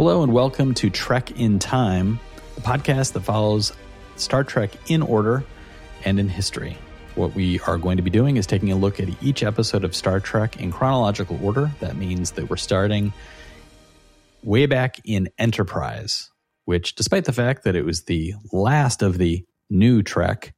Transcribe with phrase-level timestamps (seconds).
[0.00, 2.18] Hello and welcome to Trek in Time,
[2.54, 3.74] the podcast that follows
[4.16, 5.44] Star Trek in order
[6.06, 6.78] and in history.
[7.16, 9.94] What we are going to be doing is taking a look at each episode of
[9.94, 11.70] Star Trek in chronological order.
[11.80, 13.12] That means that we're starting
[14.42, 16.30] way back in Enterprise,
[16.64, 20.54] which, despite the fact that it was the last of the new Trek,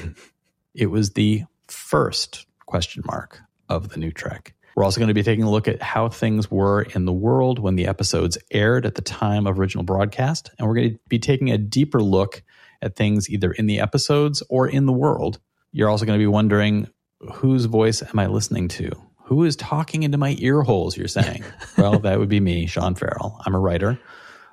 [0.74, 4.54] it was the first question mark of the new Trek.
[4.74, 7.58] We're also going to be taking a look at how things were in the world
[7.58, 10.50] when the episodes aired at the time of original broadcast.
[10.58, 12.42] And we're going to be taking a deeper look
[12.82, 15.38] at things either in the episodes or in the world.
[15.72, 16.88] You're also going to be wondering
[17.32, 18.90] whose voice am I listening to?
[19.24, 21.44] Who is talking into my ear holes, you're saying?
[21.78, 23.40] well, that would be me, Sean Farrell.
[23.46, 23.98] I'm a writer.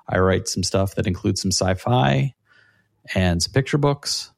[0.08, 2.34] I write some stuff that includes some sci fi
[3.16, 4.32] and some picture books.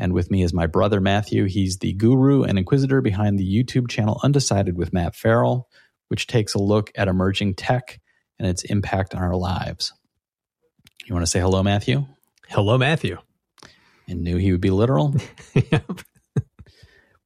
[0.00, 1.44] And with me is my brother Matthew.
[1.44, 5.68] He's the guru and inquisitor behind the YouTube channel Undecided with Matt Farrell,
[6.08, 8.00] which takes a look at emerging tech
[8.38, 9.92] and its impact on our lives.
[11.04, 12.06] You want to say hello, Matthew?
[12.48, 13.18] Hello, Matthew.
[14.08, 15.14] And knew he would be literal?
[15.70, 16.00] yep.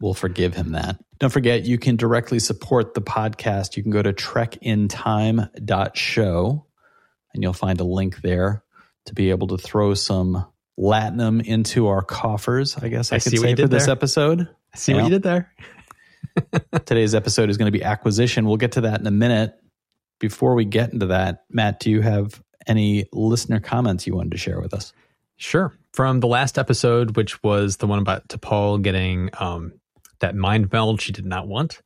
[0.00, 0.96] We'll forgive him that.
[1.20, 3.76] Don't forget, you can directly support the podcast.
[3.76, 6.66] You can go to trekintime.show
[7.32, 8.64] and you'll find a link there
[9.06, 10.44] to be able to throw some
[10.78, 13.92] latinum into our coffers, I guess I, I could say for this there.
[13.92, 14.48] episode.
[14.72, 14.98] I see Yeah.
[14.98, 15.52] what you did there.
[16.84, 18.46] Today's episode is going to be acquisition.
[18.46, 19.54] We'll get to that in a minute.
[20.18, 24.38] Before we get into that, Matt, do you have any listener comments you wanted to
[24.38, 24.92] share with us?
[25.36, 25.72] Sure.
[25.92, 29.72] From the last episode, which was the one about T'Pol getting um,
[30.20, 31.82] that mind meld she did not want,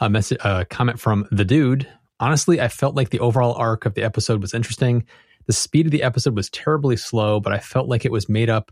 [0.00, 1.88] a, message, a comment from the dude.
[2.20, 5.04] Honestly, I felt like the overall arc of the episode was interesting.
[5.48, 8.50] The speed of the episode was terribly slow, but I felt like it was made
[8.50, 8.70] up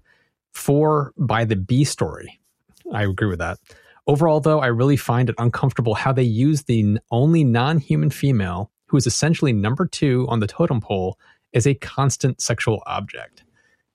[0.53, 2.39] for by the B story.
[2.93, 3.59] I agree with that.
[4.07, 8.71] Overall, though, I really find it uncomfortable how they use the only non human female,
[8.87, 11.19] who is essentially number two on the totem pole,
[11.55, 13.43] as a constant sexual object.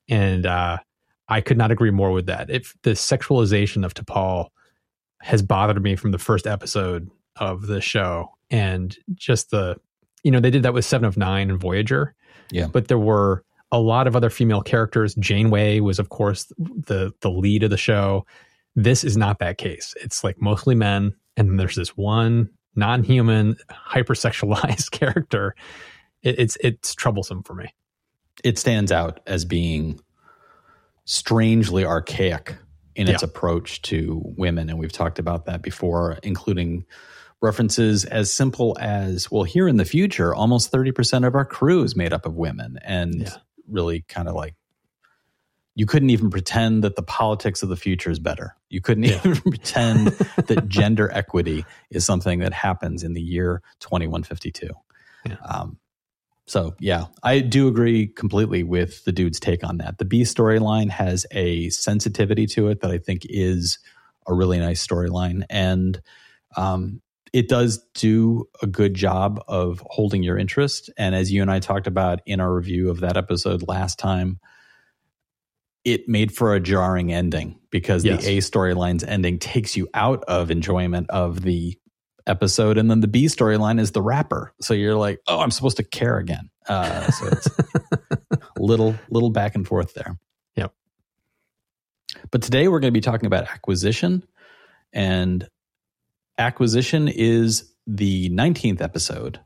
[0.09, 0.79] And uh,
[1.30, 2.49] I could not agree more with that.
[2.49, 4.47] If the sexualization of T'Pol
[5.21, 9.77] has bothered me from the first episode of the show, and just the,
[10.23, 12.15] you know, they did that with Seven of Nine and Voyager,
[12.52, 12.67] Yeah.
[12.67, 15.16] but there were a lot of other female characters.
[15.16, 18.26] Janeway was, of course, the the lead of the show.
[18.76, 19.94] This is not that case.
[20.02, 25.56] It's like mostly men, and then there's this one non-human, hypersexualized character.
[26.23, 27.73] It, it's it's troublesome for me.
[28.44, 30.00] It stands out as being
[31.06, 32.56] strangely archaic
[32.95, 33.30] in its Yeah.
[33.30, 34.70] approach to women.
[34.70, 36.86] And we've talked about that before, including
[37.41, 41.95] references as simple as well, here in the future, almost 30% of our crew is
[41.95, 42.77] made up of women.
[42.83, 43.37] And Yeah.
[43.67, 44.55] really kind of like,
[45.73, 48.55] you couldn't even pretend that the politics of the future is better.
[48.69, 49.17] You couldn't Yeah.
[49.25, 50.07] even pretend
[50.47, 54.69] that gender equity is something that happens in the year 2152.
[55.25, 55.35] Yeah.
[55.45, 55.77] Um,
[56.47, 59.97] so, yeah, I do agree completely with the dude's take on that.
[59.99, 63.79] The B storyline has a sensitivity to it that I think is
[64.27, 65.43] a really nice storyline.
[65.49, 66.02] And
[66.58, 67.02] um,
[67.33, 70.89] it does do a good job of holding your interest.
[70.97, 74.39] And as you and I talked about in our review of that episode last time,
[75.86, 78.23] it made for a jarring ending because Yes.
[78.23, 81.77] the A storyline's ending takes you out of enjoyment of the
[82.27, 84.53] episode, and then the B storyline is the wrapper.
[84.61, 86.49] So you're like, oh, I'm supposed to care again.
[86.67, 87.47] Uh, so it's
[88.59, 90.20] little little back and forth there.
[90.55, 90.73] Yep.
[92.30, 94.23] But today we're going to be talking about acquisition,
[94.93, 95.47] and
[96.41, 99.39] acquisition is the 19th episode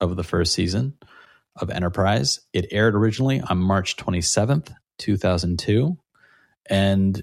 [0.00, 0.94] of the first season
[1.56, 2.40] of Enterprise.
[2.52, 5.98] It aired originally on March 27th, 2002.
[6.70, 7.22] And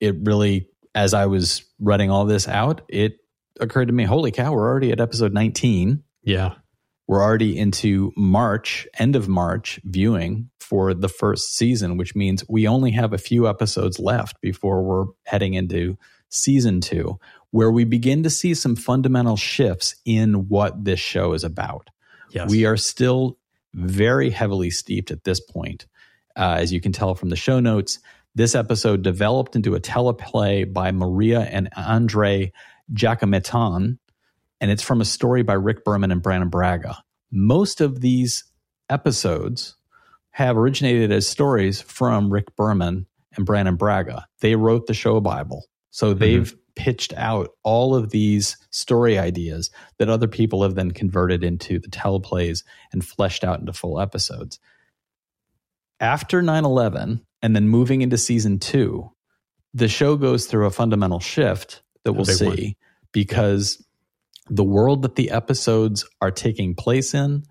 [0.00, 3.14] it really, as I was writing all this out, it
[3.60, 6.02] occurred to me holy cow, we're already at episode 19.
[6.22, 6.54] Yeah.
[7.06, 12.66] We're already into March, end of March viewing for the first season, which means we
[12.66, 15.96] only have a few episodes left before we're heading into
[16.30, 17.18] season two,
[17.52, 21.88] where we begin to see some fundamental shifts in what this show is about.
[22.30, 22.50] Yes.
[22.50, 23.38] We are still
[23.74, 25.86] very heavily steeped at this point.
[26.36, 27.98] Uh, as you can tell from the show notes,
[28.34, 32.52] this episode developed into a teleplay by Maria and Andre
[32.94, 33.98] Jacquemetton,
[34.60, 36.96] and it's from a story by Rick Berman and Brannon Braga.
[37.30, 38.44] Most of these
[38.88, 39.76] episodes
[40.30, 43.06] have originated as stories from Rick Berman
[43.36, 44.26] and Brannon Braga.
[44.40, 45.66] They wrote the show Bible.
[45.90, 51.44] So they've pitched out all of these story ideas that other people have then converted
[51.44, 54.58] into the teleplays and fleshed out into full episodes.
[56.00, 59.10] After 9 11, and then moving into season two,
[59.74, 62.74] the show goes through a fundamental shift that we'll see one.
[63.12, 63.84] because
[64.48, 67.44] the world that the episodes are taking place in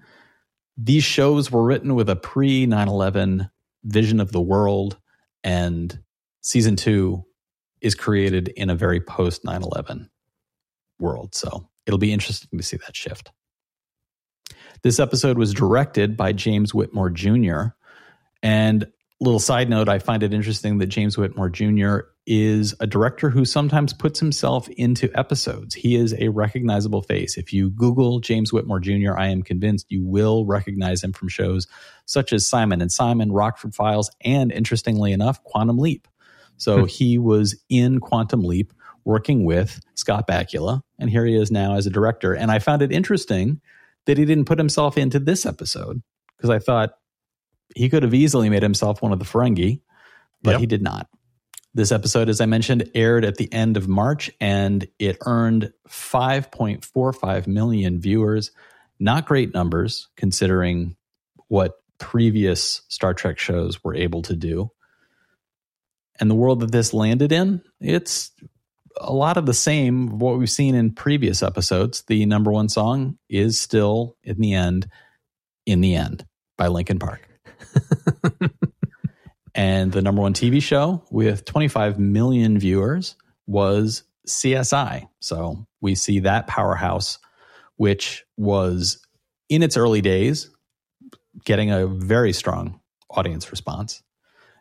[0.77, 3.49] these shows were written with a pre 9 11
[3.83, 4.97] vision of the world,
[5.43, 5.99] and
[6.41, 7.25] season two
[7.81, 10.09] is created in a very post 9 11
[10.99, 11.35] world.
[11.35, 13.31] So it'll be interesting to see that shift.
[14.83, 17.67] This episode was directed by James Whitmore Jr.
[18.41, 18.87] And
[19.19, 21.99] little side note, I find it interesting that James Whitmore Jr.
[22.25, 25.75] is a director who sometimes puts himself into episodes.
[25.75, 27.37] He is a recognizable face.
[27.37, 31.67] If you Google James Whitmore Jr., I am convinced you will recognize him from shows
[32.05, 36.07] such as Simon and Simon, Rockford Files, and interestingly enough, Quantum Leap.
[36.61, 38.71] So he was in Quantum Leap
[39.03, 42.33] working with Scott Bakula, and here he is now as a director.
[42.33, 43.59] And I found it interesting
[44.05, 46.01] that he didn't put himself into this episode
[46.37, 46.91] because I thought
[47.75, 49.81] he could have easily made himself one of the Ferengi,
[50.43, 50.59] but yep.
[50.59, 51.07] he did not.
[51.73, 57.47] This episode, as I mentioned, aired at the end of March and it earned 5.45
[57.47, 58.51] million viewers.
[58.99, 60.95] Not great numbers considering
[61.47, 64.69] what previous Star Trek shows were able to do.
[66.21, 68.31] And the world that this landed in, it's
[68.97, 72.03] a lot of the same of what we've seen in previous episodes.
[72.03, 74.87] The number one song is still in the end,
[75.65, 76.23] in the end
[76.59, 77.27] by Linkin Park.
[79.55, 83.15] and the number one TV show with 25 million viewers
[83.47, 85.07] was CSI.
[85.21, 87.17] So we see that powerhouse,
[87.77, 89.03] which was
[89.49, 90.51] in its early days
[91.45, 92.79] getting a very strong
[93.09, 94.03] audience response.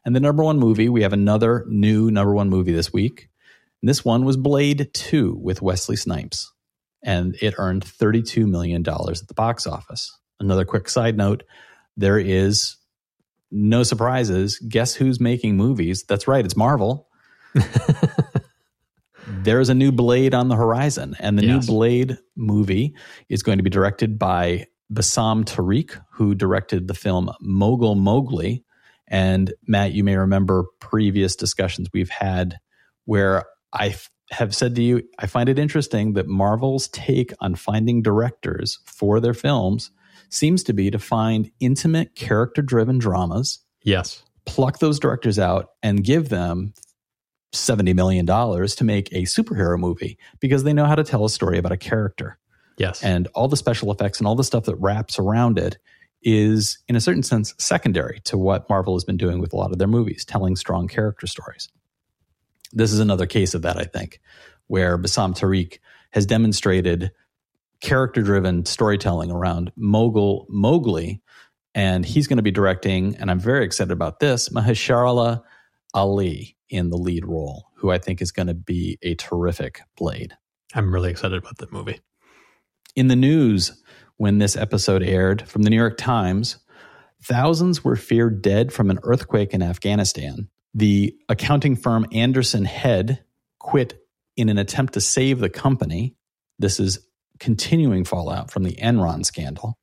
[0.04, 3.28] And the number one movie, we have another new number one movie this week.
[3.82, 6.52] And this one was Blade 2 with Wesley Snipes.
[7.02, 10.16] And it earned $32 million at the box office.
[10.38, 11.44] Another quick side note
[11.96, 12.76] there is
[13.50, 14.58] no surprises.
[14.58, 16.04] Guess who's making movies?
[16.04, 17.08] That's right, it's Marvel.
[19.26, 21.66] There's a new Blade on the horizon, and the yes.
[21.66, 22.94] new Blade movie
[23.28, 28.64] is going to be directed by Bassam Tariq, who directed the film Mogul Mowgli.
[29.10, 32.58] And Matt, you may remember previous discussions we've had
[33.04, 37.56] where I f- have said to you, I find it interesting that Marvel's take on
[37.56, 39.90] finding directors for their films
[40.28, 43.58] seems to be to find intimate, character driven dramas.
[43.82, 44.22] Yes.
[44.46, 46.72] Pluck those directors out and give them
[47.52, 51.58] $70 million to make a superhero movie because they know how to tell a story
[51.58, 52.38] about a character.
[52.78, 53.02] Yes.
[53.02, 55.78] And all the special effects and all the stuff that wraps around it
[56.22, 59.72] is, in a certain sense, secondary to what Marvel has been doing with a lot
[59.72, 61.68] of their movies, telling strong character stories.
[62.72, 64.20] This is another case of that, I think,
[64.66, 65.78] where Bassam Tariq
[66.10, 67.12] has demonstrated
[67.80, 71.22] character driven storytelling around Mogul Mowgli.
[71.74, 75.42] And he's going to be directing, and I'm very excited about this, Mahershala
[75.94, 80.36] Ali in the lead role, who I think is going to be a terrific Blade.
[80.74, 82.00] I'm really excited about that movie.
[82.96, 83.79] In the news,
[84.20, 86.58] when this episode aired from the New York Times,
[87.22, 90.50] thousands were feared dead from an earthquake in Afghanistan.
[90.74, 93.24] The accounting firm Andersen Head
[93.58, 93.98] quit
[94.36, 96.16] in an attempt to save the company.
[96.58, 96.98] This is
[97.38, 99.78] continuing fallout from the Enron scandal.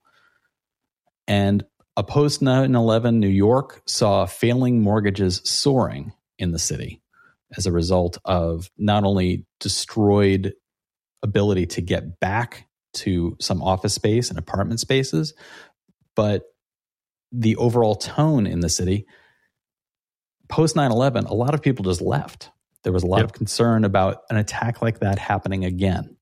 [1.28, 1.63] And
[1.95, 7.01] a post 9 11 New York saw failing mortgages soaring in the city
[7.57, 10.54] as a result of not only destroyed
[11.24, 12.66] ability to get back
[12.97, 15.33] to some office space and apartment spaces,
[16.15, 16.43] but
[17.31, 19.05] the overall tone in the city.
[20.50, 22.51] Post 9 11, a lot of people just left.
[22.83, 23.25] There was a lot yep.
[23.25, 26.15] of concern about an attack like that happening again.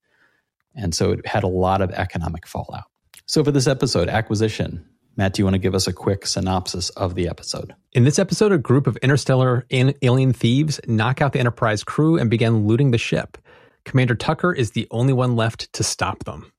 [0.75, 2.85] And so it had a lot of economic fallout.
[3.27, 4.85] So for this episode, acquisition,
[5.17, 7.73] Matt, do you want to give us a quick synopsis of the episode?
[7.93, 12.29] In this episode, a group of interstellar alien thieves knock out the Enterprise crew and
[12.29, 13.37] begin looting the ship.
[13.85, 16.51] Commander Tucker is the only one left to stop them.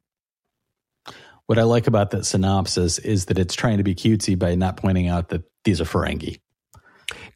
[1.46, 4.76] What I like about that synopsis is that it's trying to be cutesy by not
[4.76, 6.40] pointing out that these are Ferengi.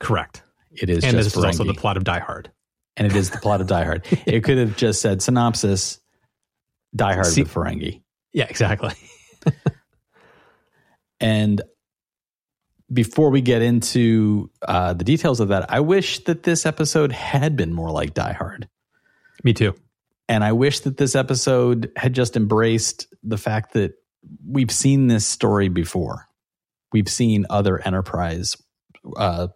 [0.01, 0.43] Correct.
[0.73, 2.51] It is and this is also the plot of Die Hard.
[2.97, 4.07] And it is the plot of Die Hard.
[4.27, 6.01] it could have just said synopsis
[6.95, 8.03] Die Hard See, with Ferengi.
[8.33, 8.95] Yeah, exactly.
[11.21, 11.63] and
[12.93, 17.57] before we get into uh, the details of that, I wish that this episode had
[17.57, 18.69] been more like Die Hard.
[19.45, 19.75] Me too.
[20.29, 23.95] And I wish that this episode had just embraced the fact that
[24.47, 26.29] we've seen this story before.
[26.93, 28.57] We've seen other Enterprise
[29.17, 29.49] uh,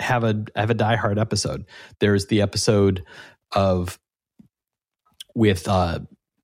[0.00, 1.64] have a have a Die Hard episode.
[2.00, 3.04] There's the episode
[3.52, 3.98] of
[5.34, 6.00] with uh,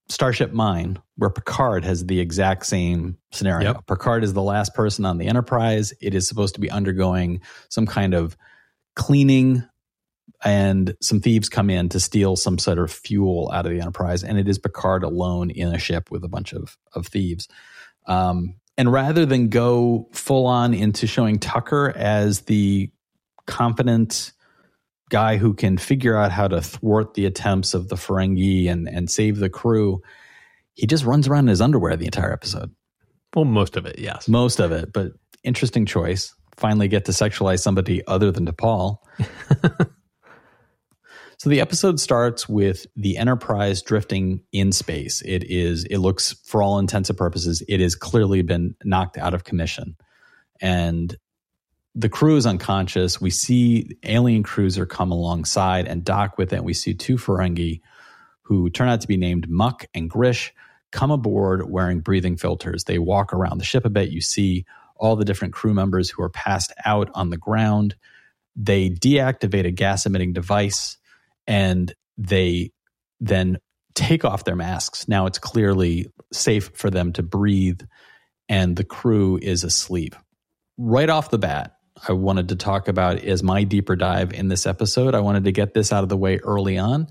[0.09, 3.75] Starship Mine, where Picard has the exact same scenario.
[3.75, 3.87] Yep.
[3.87, 5.93] Picard is the last person on the Enterprise.
[6.01, 8.37] It is supposed to be undergoing some kind of
[8.97, 9.65] cleaning,
[10.45, 14.23] and some thieves come in to steal some sort of fuel out of the Enterprise.
[14.23, 17.49] And it is Picard alone in a ship with a bunch of, of thieves.
[18.07, 22.91] Um, And rather than go full on into showing Tucker as the
[23.47, 24.33] confident
[25.11, 29.11] guy who can figure out how to thwart the attempts of the Ferengi and, and
[29.11, 30.01] save the crew,
[30.75, 32.71] he just runs around in his underwear the entire episode.
[33.35, 34.29] Well, most of it, yes.
[34.29, 36.33] Most of it, but interesting choice.
[36.57, 38.99] Finally get to sexualize somebody other than T'Pol.
[41.39, 45.23] so the episode starts with the Enterprise drifting in space.
[45.23, 49.35] It is it looks for all intents and purposes it has clearly been knocked out
[49.35, 49.97] of commission.
[50.61, 51.17] And
[51.95, 53.21] the crew is unconscious.
[53.21, 56.57] We see alien cruiser come alongside and dock with it.
[56.57, 57.83] And we see two Ferengi
[58.43, 60.53] who turn out to be named Muk and Grish
[60.91, 62.85] come aboard wearing breathing filters.
[62.85, 64.11] They walk around the ship a bit.
[64.11, 64.65] You see
[64.97, 67.95] all the different crew members who are passed out on the ground.
[68.57, 70.97] They deactivate a gas emitting device
[71.49, 72.71] and they
[73.19, 73.59] then
[73.95, 75.09] take off their masks.
[75.09, 77.81] Now it's clearly safe for them to breathe,
[78.49, 80.15] and the crew is asleep.
[80.77, 81.73] Right off the bat,
[82.07, 85.15] I wanted to talk about is my deeper dive in this episode.
[85.15, 87.09] I wanted to get this out of the way early on.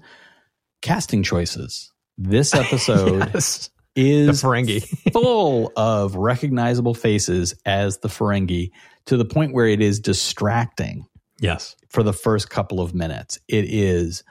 [0.81, 1.91] Casting choices.
[2.17, 3.69] This episode yes.
[3.95, 4.83] is The Ferengi.
[5.11, 8.71] full of recognizable faces as the Ferengi
[9.07, 11.05] to the point where it is distracting
[11.39, 11.75] Yes.
[11.89, 13.39] for the first couple of minutes.
[13.47, 14.23] It is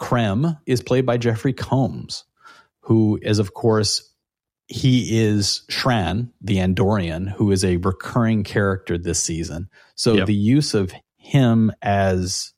[0.00, 2.24] Krem is played by Jeffrey Combs,
[2.80, 4.12] who is, of course,
[4.68, 9.70] he is Shran, the Andorian, who is a recurring character this season.
[9.94, 10.26] So Yep.
[10.26, 12.52] the use of him as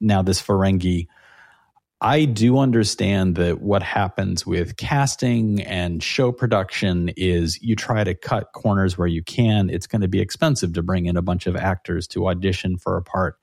[0.00, 1.08] now this Ferengi,
[2.00, 8.14] I do understand that what happens with casting and show production is you try to
[8.14, 9.70] cut corners where you can.
[9.70, 12.98] It's going to be expensive to bring in a bunch of actors to audition for
[12.98, 13.36] a part.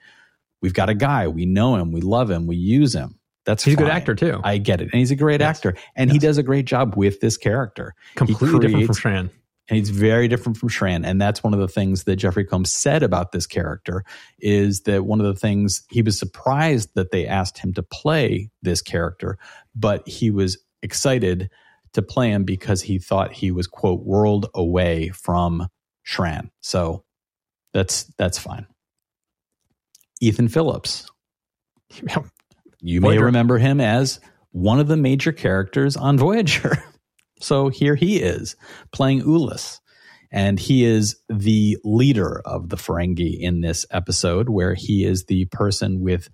[0.62, 3.20] We've got a guy, we know him, we love him, we use him.
[3.46, 4.40] That's He's a good actor too.
[4.44, 4.90] I get it.
[4.94, 5.58] And he's a great Yes.
[5.58, 5.76] actor.
[5.98, 7.94] And he does a great job with this character.
[8.16, 9.30] Completely different from creates- Shran.
[9.70, 11.06] And he's very different from Shran.
[11.06, 14.04] And that's one of the things that Jeffrey Combs said about this character
[14.40, 18.50] is that one of the things he was surprised that they asked him to play
[18.62, 19.38] this character,
[19.74, 21.50] but he was excited
[21.94, 25.68] to play him because he thought he was, quote, world away from
[26.06, 26.50] Shran.
[26.60, 27.06] So
[27.74, 28.68] that's that's fine.
[30.22, 31.10] Ethan Phillips.
[32.86, 34.20] You may remember him as
[34.52, 36.84] one of the major characters on Voyager.
[37.44, 38.56] so here he is
[38.92, 39.80] playing Ulis.
[40.32, 45.46] And he is the leader of the Ferengi in this episode, where he is the
[45.46, 46.28] person with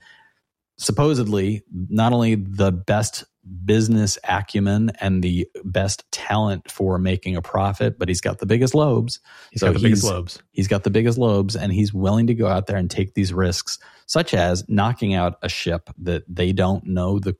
[0.77, 3.25] supposedly not only the best
[3.65, 8.73] business acumen and the best talent for making a profit, but he's got the biggest
[8.73, 9.19] lobes.
[9.51, 10.41] He's So got the biggest lobes.
[10.51, 13.33] He's got the biggest lobes and he's willing to go out there and take these
[13.33, 17.35] risks, such as knocking out a ship that they don't know the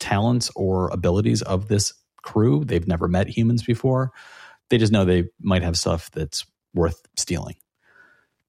[0.00, 1.92] talents or abilities of this
[2.24, 2.64] crew.
[2.64, 4.12] They've never met humans before.
[4.70, 7.54] They just know they might have stuff that's worth stealing.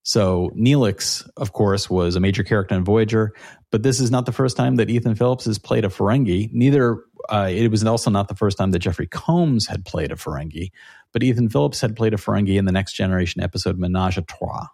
[0.04, 3.34] So Neelix, of course, was a major character in Voyager,
[3.72, 6.52] but this is not the first time that Ethan Phillips has played a Ferengi.
[6.54, 10.16] Neither uh, it was also not the first time that Jeffrey Combs had played a
[10.16, 10.72] Ferengi,
[11.12, 14.68] but Ethan Phillips had played a Ferengi in the Next Generation episode Menage a Trois,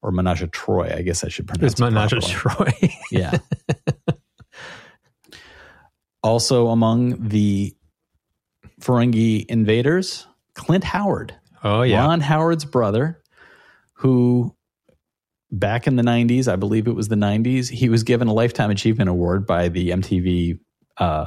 [0.00, 1.72] or Menage a Troy, I guess I should pronounce.
[1.72, 2.20] It's it Menage a.
[2.20, 2.72] Troy.
[3.10, 3.38] Yeah.
[6.22, 7.74] also among the
[8.80, 11.34] Ferengi invaders, Clint Howard.
[11.62, 12.00] oh yeah.
[12.00, 13.22] Ron Howard's brother,
[13.94, 14.54] who
[15.50, 18.70] back in the 90s, I believe it was the 90s, he was given a Lifetime
[18.70, 20.58] Achievement Award by the MTV
[20.98, 21.26] uh,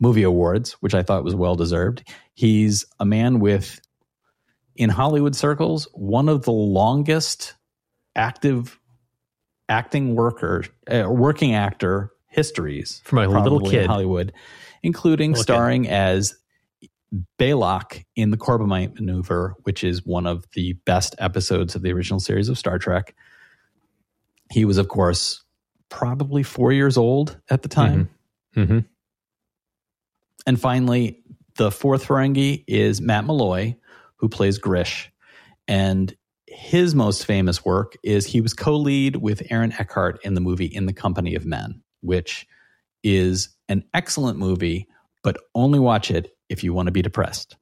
[0.00, 2.06] Movie Awards, which I thought was well deserved.
[2.34, 3.80] He's a man with,
[4.76, 7.54] in Hollywood circles, one of the longest
[8.16, 8.78] active
[9.68, 13.86] acting worker, uh, working actor histories From a little kid.
[13.86, 14.32] Hollywood,
[14.82, 15.52] including Little kid.
[15.52, 16.36] starring as
[17.38, 22.20] Balok in the Corbomite Maneuver, which is one of the best episodes of the original
[22.20, 23.14] series of Star Trek.
[24.50, 25.42] He was, of course,
[25.88, 28.08] probably four years old at the time.
[28.54, 28.80] hmm
[30.46, 31.22] And finally,
[31.56, 33.76] the fourth Ferengi is Matt Malloy,
[34.16, 35.10] who plays Grish.
[35.68, 36.14] And
[36.46, 40.66] his most famous work is he was co lead with Aaron Eckhart in the movie
[40.66, 42.46] In the Company of Men, which
[43.02, 44.88] is an excellent movie,
[45.22, 47.56] but only watch it if you want to be depressed.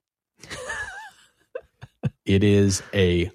[2.24, 3.30] it is a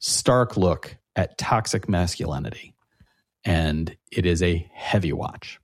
[0.00, 2.74] stark look at toxic masculinity,
[3.44, 5.60] and it is a heavy watch.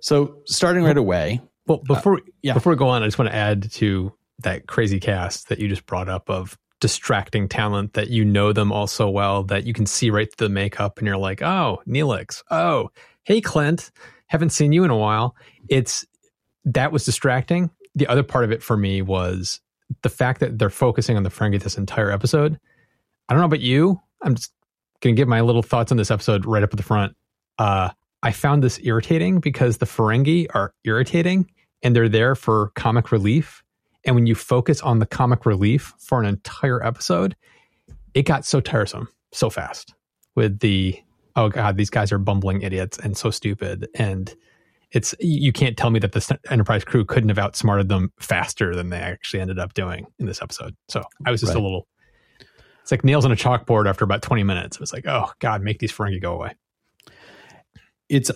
[0.00, 2.54] So, starting right away, Well, uh, before yeah.
[2.54, 5.68] before we go on, I just want to add to that crazy cast that you
[5.68, 9.72] just brought up of distracting talent that you know them all so well that you
[9.72, 12.42] can see right through the makeup and you're like, oh, Neelix.
[12.50, 12.90] Oh,
[13.24, 13.90] hey Clint,
[14.28, 15.34] haven't seen you in a while.
[15.68, 16.06] It's
[16.64, 17.70] that was distracting.
[17.94, 19.60] the other part of it for me was
[20.02, 22.58] the fact that they're focusing on the Ferengi this entire episode.
[23.28, 24.00] I don't know about you.
[24.22, 24.52] I'm just
[25.00, 27.16] going to give my little thoughts on this episode right up at the front.
[27.58, 27.90] Uh,
[28.22, 31.50] I found this irritating because the Ferengi are irritating
[31.82, 33.62] and they're there for comic relief.
[34.04, 37.36] And when you focus on the comic relief for an entire episode,
[38.14, 39.94] it got so tiresome so fast
[40.34, 41.00] with the,
[41.38, 43.88] oh God, these guys are bumbling idiots and so stupid.
[43.94, 44.34] And
[44.90, 48.90] it's, you can't tell me that the Enterprise crew couldn't have outsmarted them faster than
[48.90, 50.74] they actually ended up doing in this episode.
[50.88, 51.60] So I was just right.
[51.60, 51.86] a little,
[52.82, 54.76] it's like nails on a chalkboard after about 20 minutes.
[54.76, 56.54] It was like, oh God, make these Ferengi go away.
[58.08, 58.32] It's,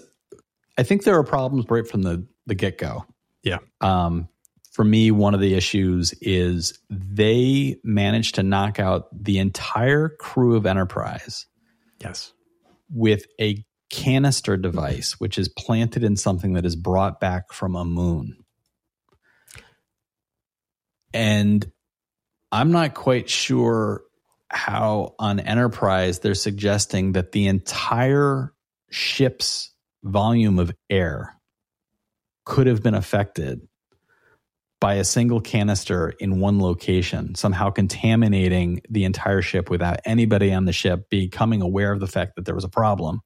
[0.79, 3.05] I think there are problems right from the, the get go.
[3.43, 3.59] Yeah.
[3.81, 4.29] Um,
[4.71, 10.55] for me, one of the issues is they managed to knock out the entire crew
[10.55, 11.47] of Enterprise.
[12.01, 12.33] Yes.
[12.93, 17.85] With a canister device, which is planted in something that is brought back from a
[17.85, 18.39] moon.
[21.15, 21.71] And
[22.51, 24.03] I'm not quite sure
[24.49, 28.53] how on Enterprise they're suggesting that the entire
[28.91, 29.71] ship's
[30.03, 31.35] volume of air
[32.45, 33.67] could have been affected
[34.83, 40.65] by a single canister in one location, somehow contaminating the entire ship without anybody on
[40.65, 43.21] the ship becoming aware of the fact that there was a problem.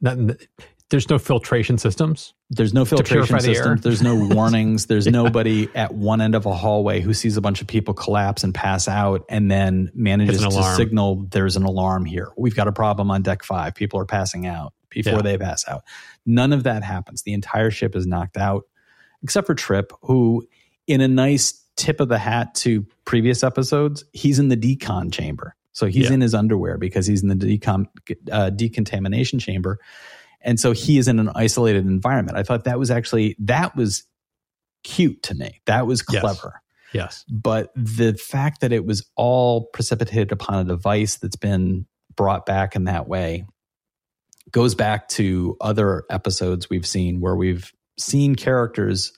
[0.00, 2.34] there's no filtration systems.
[2.50, 3.80] There's no filtration systems.
[3.80, 4.86] The there's no warnings.
[4.86, 5.10] There's yeah.
[5.10, 8.54] nobody at one end of a hallway who sees a bunch of people collapse and
[8.54, 12.30] pass out and then manages to signal there's an alarm here.
[12.36, 13.74] We've got a problem on deck five.
[13.74, 15.22] People are passing out before yeah.
[15.22, 15.82] they pass out.
[16.24, 17.24] None of that happens.
[17.24, 18.66] The entire ship is knocked out
[19.24, 20.46] except for Trip, who,
[20.86, 25.56] in a nice tip of the hat to previous episodes, he's in the decon chamber.
[25.72, 26.14] So he's yeah.
[26.14, 27.86] in his underwear because he's in the decon,
[28.30, 29.80] uh, decontamination chamber.
[30.40, 32.38] And so he is in an isolated environment.
[32.38, 34.04] I thought that was actually, that was
[34.84, 35.62] cute to me.
[35.64, 36.62] That was clever.
[36.92, 37.02] Yes.
[37.02, 37.24] yes.
[37.28, 42.76] But the fact that it was all precipitated upon a device that's been brought back
[42.76, 43.46] in that way
[44.52, 49.12] goes back to other episodes we've seen where we've seen characters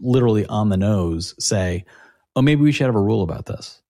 [0.00, 1.84] literally on the nose say,
[2.36, 3.80] oh, maybe we should have a rule about this.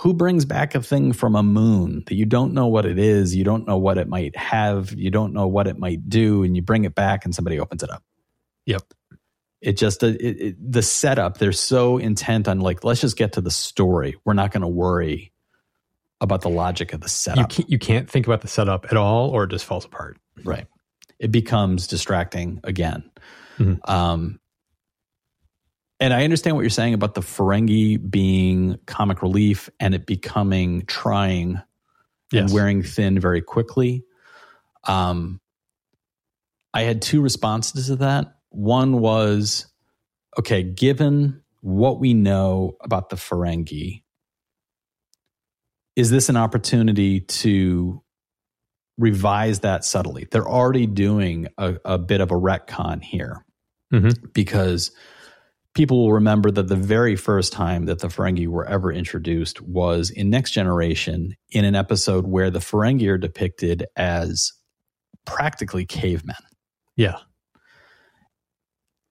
[0.00, 3.34] Who brings back a thing from a moon that you don't know what it is,
[3.34, 6.54] you don't know what it might have, you don't know what it might do, and
[6.54, 8.02] you bring it back and somebody opens it up?
[8.66, 8.82] Yep.
[9.62, 13.40] It just, it, it, the setup, they're so intent on like, let's just get to
[13.40, 14.16] the story.
[14.24, 15.32] We're not going to worry
[16.20, 17.38] about the logic of the setup.
[17.38, 20.18] You can't, you can't think about the setup at all or it just falls apart.
[20.44, 20.66] Right
[21.18, 23.10] it becomes distracting again.
[23.58, 23.90] Mm-hmm.
[23.90, 24.40] Um,
[25.98, 30.84] and I understand what you're saying about the Ferengi being comic relief and it becoming
[30.86, 31.60] trying
[32.30, 32.42] yes.
[32.42, 34.04] and wearing thin very quickly.
[34.84, 35.40] Um,
[36.74, 38.36] I had two responses to that.
[38.50, 39.66] One was,
[40.38, 44.02] okay, given what we know about the Ferengi,
[45.96, 48.02] is this an opportunity to
[48.98, 50.26] revise that subtly.
[50.30, 53.44] They're already doing a, a bit of a retcon here
[53.92, 54.28] mm-hmm.
[54.32, 54.90] because
[55.74, 60.08] people will remember that the very first time that the Ferengi were ever introduced was
[60.08, 64.52] in Next Generation in an episode where the Ferengi are depicted as
[65.26, 66.36] practically cavemen.
[66.96, 67.18] Yeah.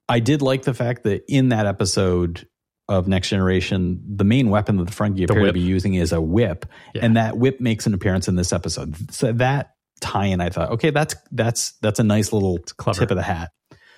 [0.08, 2.48] I did like the fact that in that episode
[2.88, 6.20] of Next Generation, the main weapon that the Ferengi appear to be using is a
[6.20, 7.04] whip, yeah.
[7.04, 9.12] and that whip makes an appearance in this episode.
[9.12, 13.22] So that tie-in, I thought, okay, that's that's that's a nice little tip of the
[13.22, 13.50] hat.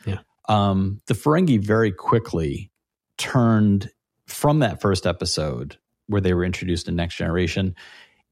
[0.07, 0.19] Yeah.
[0.49, 2.71] Um, the Ferengi very quickly
[3.17, 3.91] turned
[4.27, 7.75] from that first episode where they were introduced in Next Generation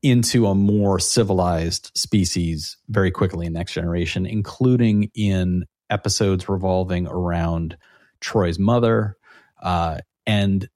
[0.03, 7.77] into a more civilized species very quickly in Next Generation, including in episodes revolving around
[8.21, 9.17] Troi's mother.
[9.61, 10.69] Uh, and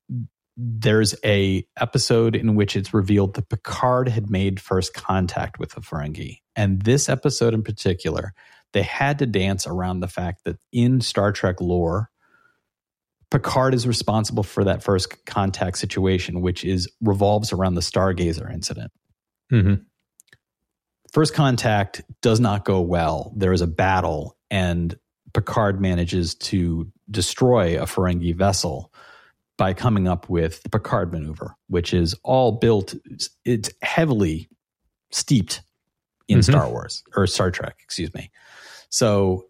[0.62, 5.81] there's a episode in which it's revealed that Picard had made first contact with the
[5.81, 6.40] Ferengi.
[6.55, 8.35] And this episode in particular,
[8.73, 12.11] they had to dance around the fact that in Star Trek lore,
[13.31, 18.92] Picard is responsible for that first contact situation, which is revolves around the Stargazer incident.
[19.51, 19.75] Mm-hmm.
[21.12, 23.33] First contact does not go well.
[23.37, 24.96] There is a battle, and
[25.33, 28.89] Picard manages to destroy a Ferengi vessel
[29.61, 32.94] by coming up with the Picard maneuver, which is all built,
[33.44, 34.49] it's heavily
[35.11, 35.61] steeped
[36.29, 36.51] in mm-hmm.
[36.51, 38.31] Star Wars or Star Trek, excuse me.
[38.88, 39.49] So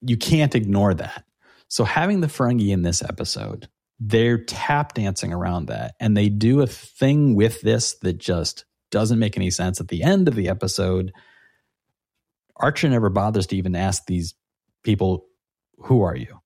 [0.00, 1.22] you can't ignore that.
[1.68, 3.68] So having the Ferengi in this episode,
[4.00, 9.20] they're tap dancing around that and they do a thing with this that just doesn't
[9.20, 9.80] make any sense.
[9.80, 11.12] At the end of the episode,
[12.56, 14.34] Archer never bothers to even ask these
[14.82, 15.26] people,
[15.84, 16.40] Who are you?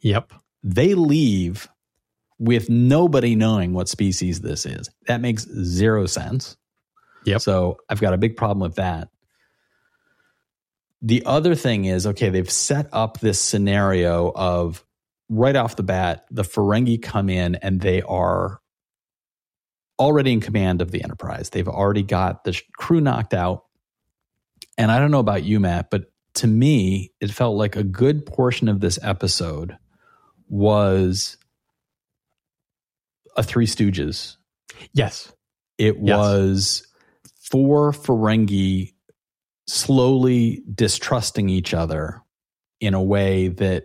[0.00, 0.32] Yep.
[0.62, 1.68] They leave
[2.38, 4.90] with nobody knowing what species this is.
[5.06, 6.56] That makes zero sense.
[7.24, 7.40] Yep.
[7.40, 9.08] So I've got a big problem with that.
[11.02, 14.84] The other thing is okay, they've set up this scenario of
[15.28, 18.60] right off the bat, the Ferengi come in and they are
[19.98, 21.50] already in command of the Enterprise.
[21.50, 23.64] They've already got the crew knocked out.
[24.76, 28.24] And I don't know about you, Matt, but to me, it felt like a good
[28.24, 29.76] portion of this episode
[30.48, 31.36] was
[33.36, 34.36] a Three Stooges.
[34.92, 35.32] Yes.
[35.78, 36.16] It Yes.
[36.16, 36.86] was
[37.50, 38.94] four Ferengi
[39.66, 42.22] slowly distrusting each other
[42.80, 43.84] in a way that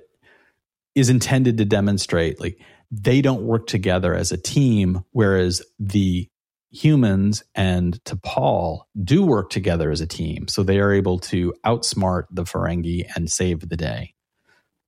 [0.95, 2.59] is intended to demonstrate like
[2.91, 6.29] they don't work together as a team, whereas the
[6.71, 10.47] humans and T'Pol do work together as a team.
[10.47, 14.13] So they are able to outsmart the Ferengi and save the day.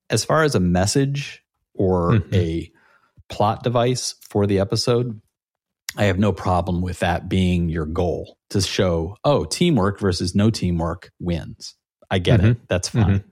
[0.10, 1.44] As far as a message
[1.76, 2.34] or Mhm.
[2.34, 2.72] a
[3.30, 5.20] plot device for the episode,
[5.98, 10.50] I have no problem with that being your goal to show, oh, teamwork versus no
[10.50, 11.76] teamwork wins.
[12.12, 12.68] I get it.
[12.68, 13.24] That's fine.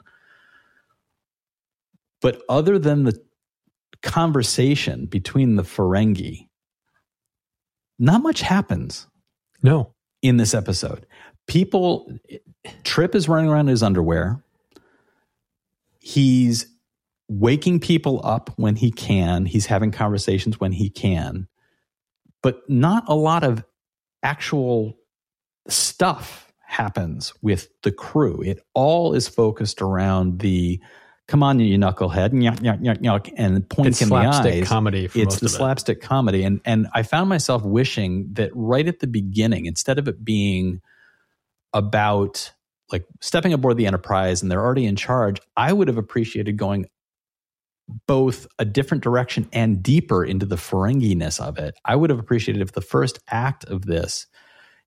[2.21, 3.21] But other than the
[4.01, 6.47] conversation between the Ferengi,
[7.99, 9.08] not much happens
[9.62, 9.93] No.
[10.21, 11.06] in this episode.
[11.47, 12.17] People,
[12.84, 14.43] Trip is running around in his underwear.
[15.99, 16.65] He's
[17.27, 19.45] waking people up when he can.
[19.45, 21.47] He's having conversations when he can,
[22.41, 23.63] but not a lot of
[24.21, 24.97] actual
[25.67, 28.41] stuff happens with the crew.
[28.41, 30.81] It all is focused around the
[31.27, 34.67] come on, you knucklehead, nyuk, nyuk, nyuk, nyuk, and point It's in the slapstick eyes
[34.67, 35.55] comedy for it's the of it.
[35.55, 40.07] slapstick comedy and and i found myself wishing that right at the beginning instead of
[40.07, 40.81] it being
[41.73, 42.51] about
[42.91, 46.86] like stepping aboard the enterprise and they're already in charge i would have appreciated going
[48.08, 52.62] both a different direction and deeper into the ferengi-ness of it i would have appreciated
[52.62, 54.26] if the first act of this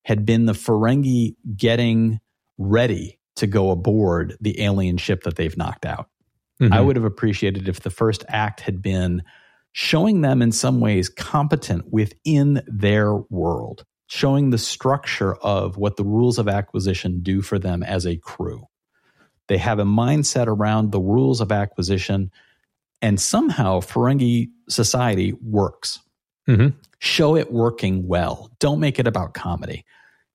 [0.03, 2.21] had been the ferengi getting
[2.59, 6.09] ready to go aboard the alien ship that they've knocked out
[6.61, 6.73] Mhm.
[6.73, 9.23] I would have appreciated if the first act had been
[9.73, 16.05] showing them in some ways competent within their world, showing the structure of what the
[16.05, 18.65] rules of acquisition do for them as a crew.
[19.49, 22.31] They have a mindset around the rules of acquisition,
[23.07, 26.01] and somehow Ferengi society works.
[26.49, 26.75] Mhm.
[26.99, 28.51] Show it working well.
[28.59, 29.85] Don't make it about comedy.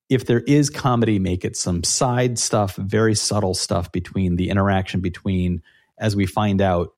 [0.07, 5.01] If there is comedy, make it some side stuff, very subtle stuff between the interaction
[5.01, 5.62] between
[5.97, 6.91] as we find out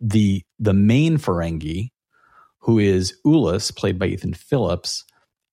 [0.00, 1.92] the the main Ferengi,
[2.58, 5.04] who is Ulis, played by Ethan Phillips,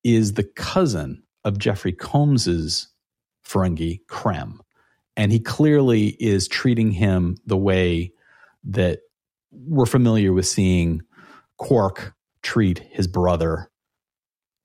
[0.03, 2.87] is the cousin of Jeffrey Combs's
[3.43, 4.57] Ferengi, Krem.
[5.15, 8.11] And he clearly is treating him the way
[8.65, 8.99] that
[9.51, 11.01] we're familiar with seeing
[11.57, 13.71] Quark treat his brother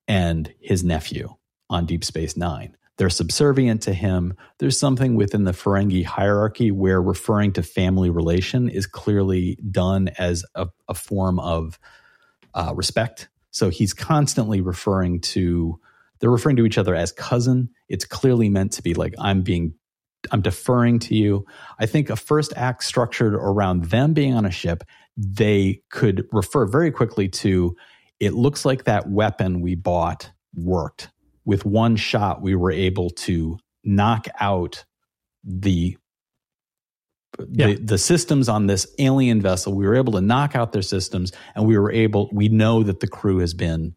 [0.08, 1.34] and his nephew
[1.68, 2.76] on Deep Space Nine.
[2.98, 4.34] They're subservient to him.
[4.58, 10.44] There's something within the Ferengi hierarchy where referring to family relation is clearly done as
[10.54, 11.78] a, a form of
[12.52, 13.28] uh, respect.
[13.52, 15.80] So he's constantly referring to,
[16.18, 17.70] they're referring to each other as cousin.
[17.88, 19.74] It's clearly meant to be like, I'm being,
[20.33, 21.46] I'm deferring to you.
[21.78, 24.85] I think a first act structured around them being on a ship,
[25.16, 27.76] they could refer very quickly to,
[28.20, 31.11] it looks like that weapon we bought worked
[31.44, 34.85] with one shot we were able to knock out
[35.44, 35.96] the
[37.48, 37.68] Yeah.
[37.68, 41.33] the, the systems on this alien vessel we were able to knock out their systems
[41.54, 43.94] and we were able we know that the crew has been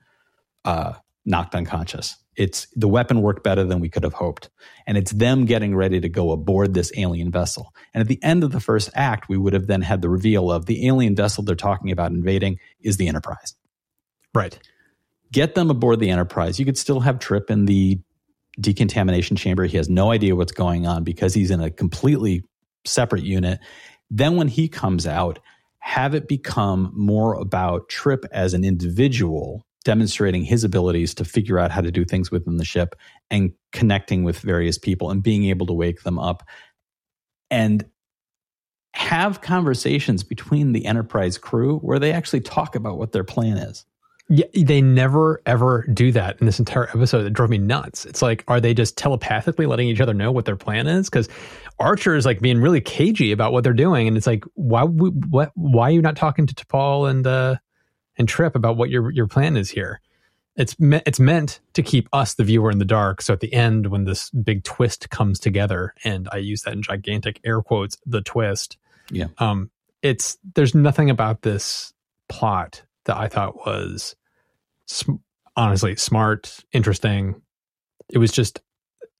[0.65, 0.93] uh,
[1.25, 4.49] knocked unconscious it's the weapon worked better than we could have hoped
[4.87, 8.43] and it's them getting ready to go aboard this alien vessel and at the end
[8.43, 11.43] of the first act we would have then had the reveal of the alien vessel
[11.43, 13.55] they're talking about invading is the enterprise
[14.33, 14.57] Right.
[15.31, 16.59] get them aboard the Enterprise.
[16.59, 17.99] You could still have Trip in the
[18.59, 19.65] decontamination chamber.
[19.65, 22.43] He has no idea what's going on because he's in a completely
[22.85, 23.59] separate unit.
[24.09, 25.39] Then when he comes out,
[25.79, 31.71] have it become more about Trip as an individual, demonstrating his abilities to figure out
[31.71, 32.95] how to do things within the ship
[33.29, 36.43] and connecting with various people and being able to wake them up
[37.51, 37.85] and
[38.93, 43.85] have conversations between the Enterprise crew where they actually talk about what their plan is.
[44.29, 47.23] Yeah, they never ever do that in this entire episode.
[47.23, 48.05] That drove me nuts.
[48.05, 51.09] It's like, are they just telepathically letting each other know what their plan is?
[51.09, 51.27] Because
[51.77, 54.83] Archer is like being really cagey about what they're doing, and it's like, why?
[54.83, 55.51] What?
[55.55, 57.57] Why are you not talking to T'Pol and uh,
[58.17, 60.01] and Trip about what your your plan is here?
[60.55, 63.21] It's me- it's meant to keep us, the viewer, in the dark.
[63.21, 66.83] So at the end, when this big twist comes together, and I use that in
[66.83, 68.77] gigantic air quotes, the twist.
[69.09, 69.27] Yeah.
[69.39, 69.71] Um,
[70.01, 71.93] it's there's nothing about this
[72.29, 74.15] plot that I thought was
[74.85, 75.15] sm-
[75.55, 77.41] honestly smart, interesting.
[78.09, 78.61] It was just,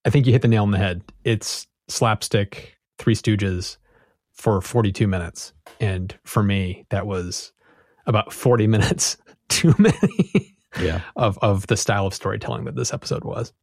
[0.05, 1.01] I think you hit the nail on the head.
[1.23, 3.77] It's slapstick, Three Stooges
[4.33, 5.53] for 42 minutes.
[5.79, 7.52] And for me, that was
[8.05, 9.17] about 40 minutes
[9.49, 11.01] too many Yeah.
[11.15, 13.53] of, of the style of storytelling that this episode was.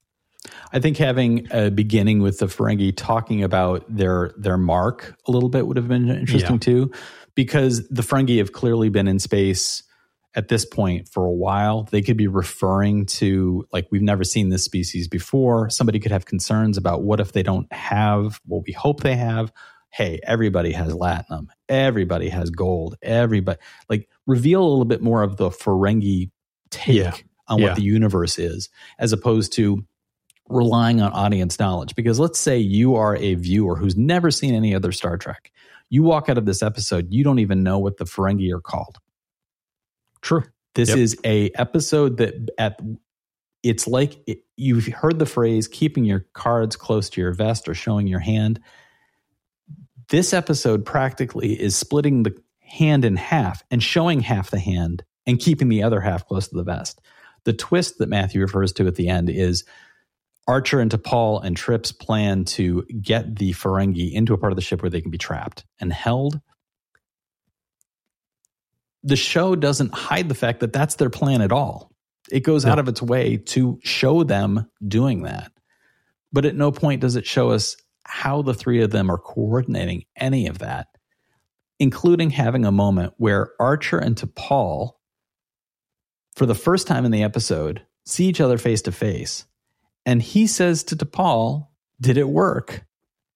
[0.72, 5.50] I think having a beginning with the Ferengi talking about their their mark a little
[5.50, 6.61] bit would have been interesting Yeah.
[6.61, 6.92] too,
[7.35, 9.83] because the Ferengi have clearly been in space
[10.35, 11.83] at this point for a while.
[11.90, 15.68] They could be referring to like we've never seen this species before.
[15.68, 19.53] Somebody could have concerns about what if they don't have what we hope they have.
[19.92, 21.48] Hey, everybody has latinum.
[21.68, 22.96] Everybody has gold.
[23.03, 23.59] Everybody
[23.90, 26.31] like reveal a little bit more of the Ferengi
[26.71, 27.14] take Yeah.
[27.49, 27.66] on Yeah.
[27.69, 29.85] what the universe is, as opposed to
[30.49, 31.95] relying on audience knowledge.
[31.95, 35.53] Because let's say you are a viewer who's never seen any other Star Trek.
[35.90, 38.99] You walk out of this episode, you don't even know what the Ferengi are called.
[40.23, 40.45] True.
[40.75, 40.99] This Yep.
[40.99, 42.81] is a episode that at
[43.62, 47.75] it's like it, you've heard the phrase keeping your cards close to your vest or
[47.75, 48.61] showing your hand.
[50.09, 52.35] This episode practically is splitting the
[52.70, 56.56] hand in half and showing half the hand and keeping the other half close to
[56.56, 57.00] the vest.
[57.44, 59.64] The twist that Matthew refers to at the end is
[60.48, 64.62] Archer and T'Pol and Trips plan to get the Ferengi into a part of the
[64.62, 66.40] ship where they can be trapped and held
[69.02, 71.90] the show doesn't hide the fact that that's their plan at all.
[72.30, 72.72] It goes No.
[72.72, 75.52] out of its way to show them doing that.
[76.33, 80.04] But at no point does it show us how the three of them are coordinating
[80.16, 80.88] any of that,
[81.81, 84.93] including having a moment where Archer and T'Pol,
[86.37, 89.47] for the first time in the episode, see each other face to face.
[90.07, 91.66] And he says to T'Pol,
[92.01, 92.85] Did it work?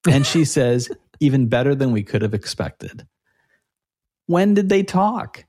[0.08, 3.06] And she says, Even better than we could have expected.
[4.26, 5.44] When did they talk?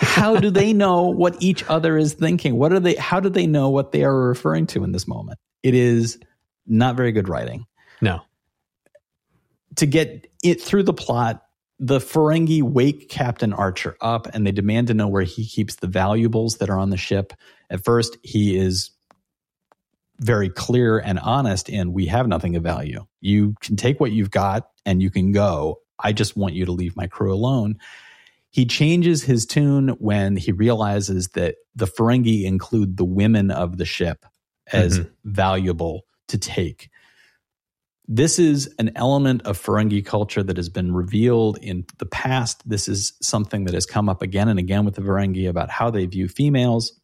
[0.00, 2.56] how do they know what each other is thinking?
[2.56, 5.40] What are they how do they know what they are referring to in this moment?
[5.64, 6.18] It is
[6.66, 7.66] not very good writing.
[8.00, 8.22] no.
[9.76, 11.43] To get it through the plot,
[11.84, 15.86] the Ferengi wake Captain Archer up and they demand to know where he keeps the
[15.86, 17.34] valuables that are on the ship.
[17.68, 18.90] At first, he is
[20.18, 23.04] very clear and honest in we have nothing of value.
[23.20, 25.80] You can take what you've got and you can go.
[25.98, 27.76] I just want you to leave my crew alone.
[28.50, 33.84] He changes his tune when he realizes that the Ferengi include the women of the
[33.84, 34.24] ship
[34.72, 35.10] as Mhm.
[35.24, 36.88] valuable to take.
[38.06, 42.68] This is an element of Ferengi culture that has been revealed in the past.
[42.68, 45.90] This is something that has come up again and again with the Ferengi about how
[45.90, 47.00] they view females.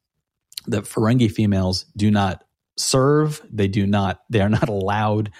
[0.67, 2.45] That Ferengi females do not
[2.77, 5.31] serve, they do not, they are not allowed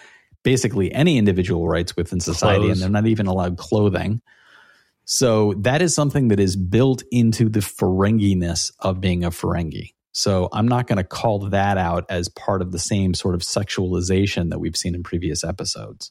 [0.43, 2.71] basically any individual rights within society, Clothes.
[2.71, 4.23] and they're not even allowed clothing.
[5.05, 9.93] So that is something that is built into the Ferengi-ness of being a Ferengi.
[10.13, 13.43] So I'm not going to call that out as part of the same sort of
[13.43, 16.11] sexualization that we've seen in previous episodes.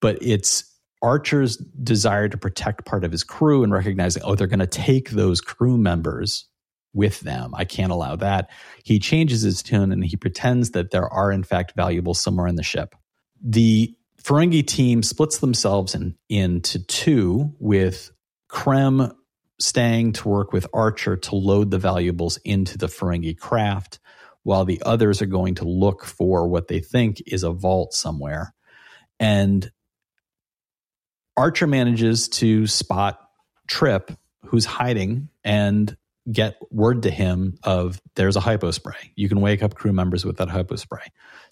[0.00, 0.70] But it's
[1.02, 5.10] Archer's desire to protect part of his crew and recognizing, oh, they're going to take
[5.10, 6.46] those crew members
[6.92, 7.54] with them.
[7.54, 8.50] I can't allow that.
[8.84, 12.56] He changes his tune and he pretends that there are, in fact, valuables somewhere in
[12.56, 12.94] the ship.
[13.42, 18.10] The Ferengi team splits themselves in, into two, with
[18.50, 19.14] Krem
[19.60, 23.98] staying to work with Archer to load the valuables into the Ferengi craft,
[24.42, 28.52] while the others are going to look for what they think is a vault somewhere.
[29.18, 29.70] And
[31.36, 33.20] Archer manages to spot
[33.66, 34.12] Trip,
[34.44, 35.96] who's hiding, and
[36.30, 39.12] get word to him of there's a hypo spray.
[39.16, 41.06] You can wake up crew members with that hypo spray.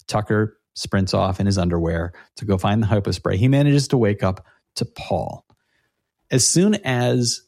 [0.07, 3.37] Tucker sprints off in his underwear to go find the hypo spray.
[3.37, 5.41] He manages to wake up T'Pol.
[6.31, 7.41] As soon as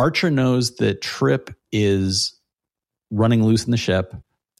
[0.00, 2.40] Archer knows that Trip is
[3.10, 4.14] running loose in the ship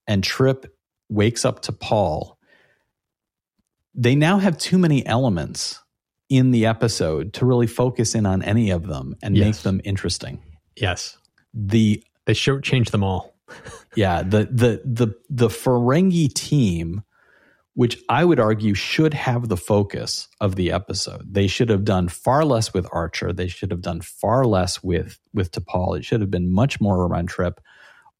[0.07, 0.67] and Trip
[1.09, 2.37] wakes up T'Pol,
[3.95, 5.81] they now have too many elements
[6.29, 10.43] in the episode to really focus in on any of them and make them interesting.
[10.77, 11.17] Yes.
[11.55, 13.35] The They short changed them all.
[13.97, 17.03] yeah, the the the the Ferengi team,
[17.81, 21.33] which I would argue should have the focus of the episode.
[21.33, 23.33] They should have done far less with Archer.
[23.33, 25.97] They should have done far less with with T'Pol.
[25.97, 27.59] It should have been much more around Trip.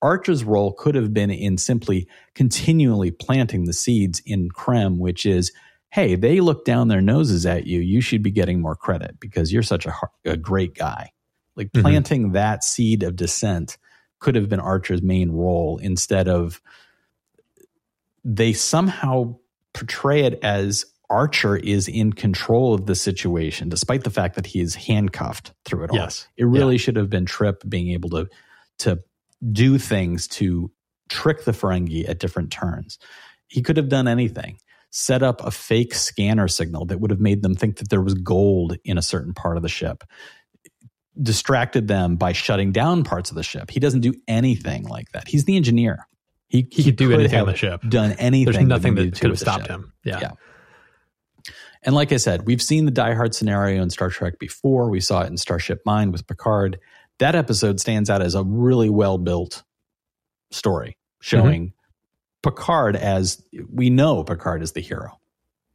[0.01, 5.53] Archer's role could have been in simply continually planting the seeds in Krem, which is,
[5.91, 7.81] hey, they look down their noses at you.
[7.81, 9.93] You should be getting more credit because you're such a,
[10.25, 11.11] a great guy.
[11.55, 11.83] Like Mhm.
[11.83, 13.77] planting that seed of dissent
[14.21, 16.63] could have been Archer's main role instead of
[18.25, 19.37] they somehow
[19.75, 24.61] portray it as Archer is in control of the situation, despite the fact that he
[24.61, 25.97] is handcuffed through it all.
[25.97, 26.29] Yes.
[26.37, 26.81] It really Yeah.
[26.81, 28.29] should have been Trip being able to
[28.79, 28.99] to
[29.53, 30.71] do things to
[31.09, 32.99] trick the Ferengi at different turns.
[33.49, 34.57] He could have done anything.
[34.91, 38.15] Set up a fake scanner signal that would have made them think that there was
[38.15, 40.05] gold in a certain part of the ship.
[41.21, 43.71] Distracted them by shutting down parts of the ship.
[43.71, 45.29] He doesn't do anything like that.
[45.29, 46.07] He's the engineer.
[46.51, 47.81] He, He could do anything on the ship.
[47.89, 48.53] Done anything.
[48.53, 49.93] There's nothing that could have stopped him.
[50.05, 50.19] Yeah.
[50.21, 50.31] Yeah.
[51.83, 54.91] And like I said, we've seen the Die Hard scenario in Star Trek before.
[54.91, 56.79] We saw it in Starship Mine with Picard.
[57.21, 59.63] That episode stands out as a really well built
[60.51, 61.73] story showing
[62.43, 65.19] Picard as we know Picard is the hero.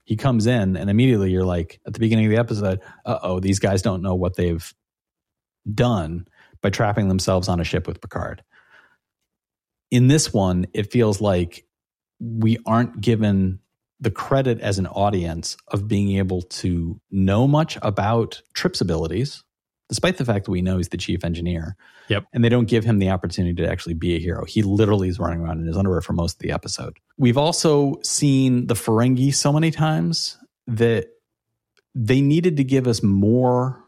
[0.04, 3.40] He comes in, and immediately you're like, at the beginning of the episode, uh oh,
[3.40, 4.74] these guys don't know what they've
[5.74, 6.28] done
[6.62, 8.44] by trapping themselves on a ship with Picard.
[9.92, 11.66] In this one, it feels like
[12.20, 13.60] we aren't given
[14.00, 19.44] the credit as an audience of being able to know much about Trip's abilities,
[19.90, 21.76] despite the fact that we know he's the chief engineer.
[22.10, 22.26] Yep.
[22.34, 24.46] And they don't give him the opportunity to actually be a hero.
[24.46, 26.98] He literally is running around in his underwear for most of the episode.
[27.18, 31.08] We've also seen the Ferengi so many times that
[31.94, 33.82] they needed to give us more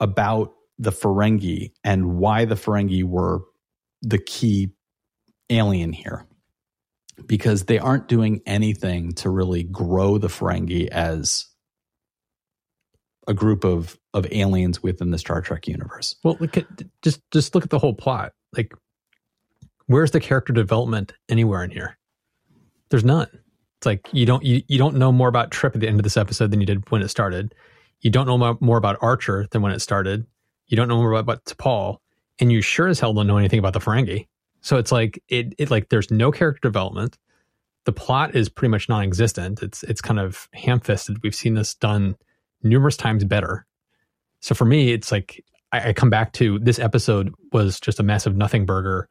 [0.00, 3.42] about the Ferengi and why the Ferengi were
[4.02, 4.70] the key
[5.50, 6.26] alien here
[7.26, 11.46] because they aren't doing anything to really grow the Ferengi as
[13.28, 16.16] a group of of aliens within the Star Trek universe.
[16.24, 16.66] Well, look at
[17.02, 18.32] just just look at the whole plot.
[18.56, 18.72] Like,
[19.86, 21.96] where's the character development anywhere in here?
[22.90, 23.28] There's none.
[23.78, 26.04] It's like you don't you, you don't know more about Trip at the end of
[26.04, 27.54] this episode than you did when it started.
[28.00, 30.26] You don't know more about Archer than when it started.
[30.66, 31.98] You don't know more about, about T'Pol,
[32.40, 34.26] and you sure as hell don't know anything about the Ferengi.
[34.60, 37.18] So it's like it it like there's no character development.
[37.84, 39.62] The plot is pretty much non-existent.
[39.62, 41.22] It's it's kind of ham-fisted.
[41.22, 42.16] We've seen this done
[42.62, 43.66] numerous times better.
[44.40, 48.04] So for me, it's like I, I come back to this episode was just a
[48.04, 49.08] massive nothing burger.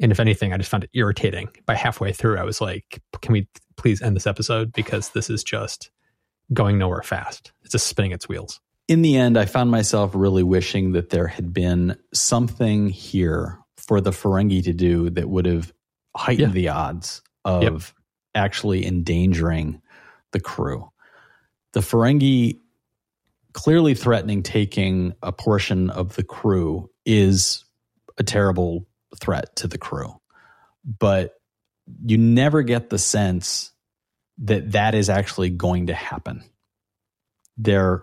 [0.00, 1.48] And if anything, I just found it irritating.
[1.66, 4.72] By halfway through, I was like, can we please end this episode?
[4.72, 5.90] Because this is just
[6.52, 7.52] going nowhere fast.
[7.62, 8.60] It's just spinning its wheels.
[8.86, 14.00] In the end, I found myself really wishing that there had been something here for
[14.00, 15.72] the Ferengi to do that would have
[16.16, 16.54] heightened Yeah.
[16.54, 17.82] the odds of Yep.
[18.34, 19.80] actually endangering
[20.32, 20.90] the crew.
[21.72, 22.60] The Ferengi
[23.52, 27.64] clearly threatening taking a portion of the crew is
[28.18, 28.86] a terrible
[29.20, 30.20] threat to the crew.
[30.84, 31.34] But
[32.04, 33.72] you never get the sense
[34.38, 36.42] that that is actually going to happen.
[37.56, 38.02] They're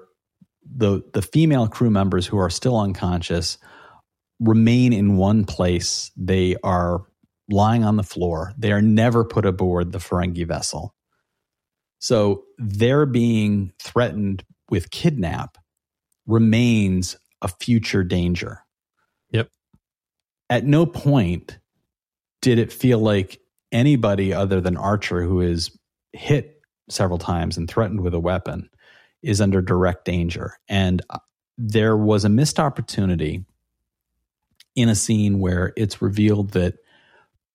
[0.64, 3.58] the the female crew members who are still unconscious
[4.40, 6.12] remain in one place.
[6.18, 7.04] They are
[7.50, 8.54] lying on the floor.
[8.58, 10.96] They are never put aboard the Ferengi vessel.
[12.00, 15.58] So their being threatened with kidnap
[16.26, 18.62] remains a future danger.
[19.32, 19.50] Yep.
[20.50, 21.60] At no point
[22.42, 23.40] did it feel like
[23.72, 25.78] anybody other than Archer, who is
[26.14, 28.70] hit several times and threatened with a weapon,
[29.22, 30.58] is under direct danger.
[30.68, 31.20] And uh,
[31.58, 33.46] there was a missed opportunity
[34.76, 36.76] in a scene where it's revealed that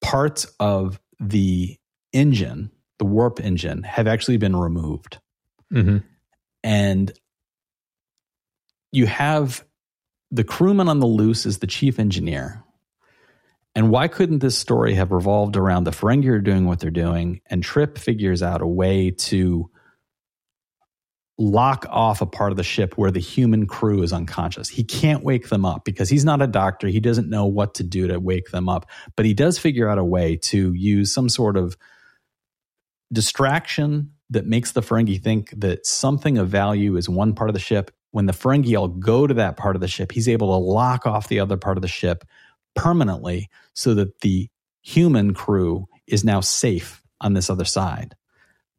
[0.01, 1.79] parts of the
[2.13, 5.19] engine, the warp engine, have actually been removed.
[5.73, 5.99] Mm-hmm.
[6.63, 7.13] And
[8.93, 9.65] you have
[10.31, 12.63] the crewman on the loose as the chief engineer.
[13.75, 17.43] And why couldn't this story have revolved around the Ferengi are doing what they're doing,
[17.47, 19.71] and Trip figures out a way to
[21.39, 24.69] lock off a part of the ship where the human crew is unconscious.
[24.69, 26.89] He can't wake them up because he's not a doctor.
[26.89, 29.99] He doesn't know what to do to wake them up, but he does figure out
[29.99, 31.77] a way to use some sort of
[33.13, 37.61] distraction that makes the Ferengi think that something of value is one part of the
[37.61, 37.91] ship.
[38.11, 41.07] When the Ferengi all go to that part of the ship, he's able to lock
[41.07, 42.25] off the other part of the ship
[42.75, 44.49] permanently so that the
[44.81, 48.17] human crew is now safe on this other side.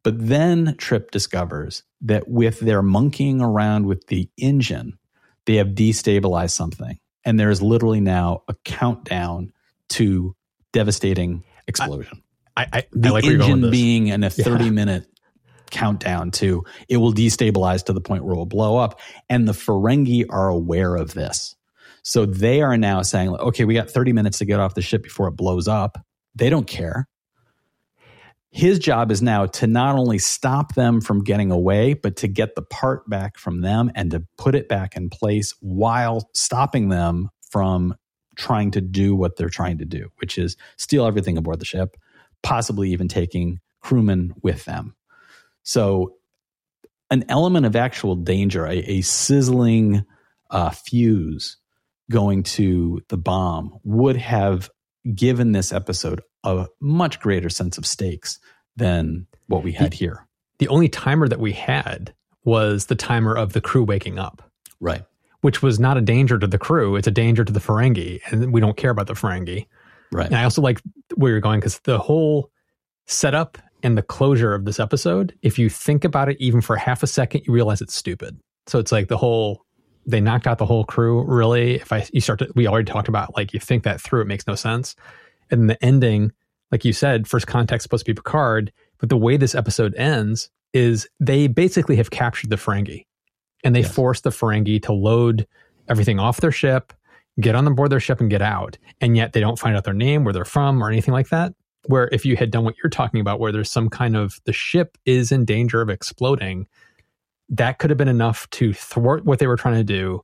[0.04, 4.98] But then Trip discovers that with their monkeying around with the engine,
[5.46, 6.98] they have destabilized something.
[7.24, 9.52] And there is literally now a countdown
[9.90, 10.34] to
[10.72, 12.22] devastating explosion.
[12.56, 14.44] I, I, the I like where you're going engine being in a Yeah.
[14.44, 15.06] 30 minute
[15.70, 19.00] countdown to it will destabilize to the point where it will blow up.
[19.28, 21.56] And the Ferengi are aware of this.
[22.02, 25.02] So they are now saying, okay, we got 30 minutes to get off the ship
[25.02, 25.98] before it blows up.
[26.34, 27.06] They don't care.
[28.50, 32.54] His job is now to not only stop them from getting away, but to get
[32.54, 37.28] the part back from them and to put it back in place while stopping them
[37.50, 37.94] from
[38.36, 41.96] trying to do what they're trying to do, which is steal everything aboard the ship,
[42.42, 44.94] possibly even taking crewmen with them.
[45.62, 46.14] So,
[47.10, 50.04] an element of actual danger, a, a sizzling
[50.50, 51.56] uh, fuse
[52.10, 54.70] going to the bomb, would have
[55.14, 58.38] given this episode a much greater sense of stakes
[58.76, 60.26] than what we had the, here.
[60.58, 64.42] The only timer that we had was the timer of the crew waking up.
[64.80, 65.04] Right.
[65.40, 68.52] Which was not a danger to the crew, it's a danger to the Ferengi, and
[68.52, 69.66] we don't care about the Ferengi.
[70.10, 70.26] Right.
[70.26, 70.80] And I also like
[71.14, 72.50] where you're going because the whole
[73.06, 77.02] setup and the closure of this episode, if you think about it even for half
[77.02, 78.38] a second, you realize it's stupid.
[78.66, 79.64] So it's like the whole
[80.06, 81.22] they knocked out the whole crew.
[81.22, 84.22] Really, if I you start to, we already talked about like you think that through,
[84.22, 84.96] it makes no sense.
[85.50, 86.32] And the ending,
[86.70, 90.50] like you said, first contact supposed to be Picard, but the way this episode ends
[90.72, 93.06] is they basically have captured the Ferengi,
[93.64, 93.94] and they yes.
[93.94, 95.46] force the Ferengi to load
[95.88, 96.92] everything off their ship,
[97.40, 98.76] get on the board their ship, and get out.
[99.00, 101.54] And yet they don't find out their name, where they're from, or anything like that
[101.88, 104.52] where if you had done what you're talking about, where there's some kind of the
[104.52, 106.66] ship is in danger of exploding,
[107.48, 110.22] that could have been enough to thwart what they were trying to do.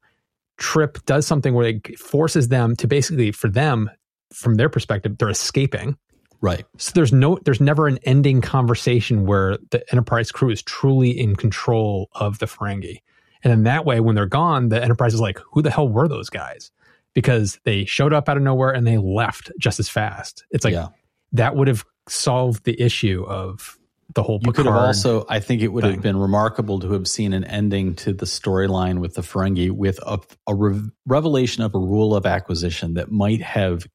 [0.59, 3.91] Trip does something where it forces them to basically, for them,
[4.35, 5.97] from their perspective, they're escaping.
[6.41, 6.67] Right.
[6.77, 11.37] So there's no, there's never an ending conversation where the Enterprise crew is truly in
[11.37, 13.01] control of the Ferengi.
[13.43, 16.09] And in that way, when they're gone, the Enterprise is like, who the hell were
[16.09, 16.71] those guys?
[17.15, 20.45] Because they showed up out of nowhere and they left just as fast.
[20.51, 20.89] It's like, yeah
[21.35, 23.79] that would have solved the issue of
[24.15, 24.41] the whole.
[24.43, 25.95] You could have also, I think, it would thing.
[25.95, 29.99] have been remarkable to have seen an ending to the storyline with the Ferengi with
[30.07, 33.87] a, a re- revelation of a rule of acquisition that might have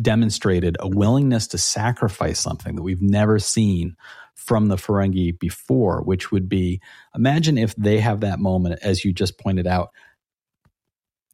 [0.00, 3.96] demonstrated a willingness to sacrifice something that we've never seen
[4.34, 6.80] from the Ferengi before, which would be
[7.14, 9.90] imagine if they have that moment, as you just pointed out.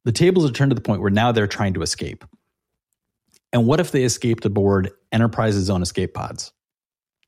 [0.05, 2.25] The tables are turned to the point where now they're trying to escape.
[3.53, 6.53] And what if they escaped aboard Enterprise's own escape pods?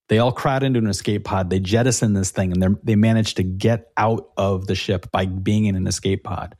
[0.08, 1.50] They all crowd into an escape pod.
[1.50, 5.66] They jettison this thing and they manage to get out of the ship by being
[5.66, 6.56] in an escape pod.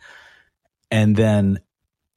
[0.90, 1.61] And then